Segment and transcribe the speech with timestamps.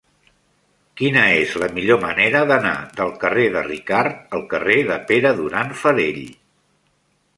[1.01, 5.71] Quina és la millor manera d'anar del carrer de Ricart al carrer de Pere Duran
[5.83, 6.23] Farell?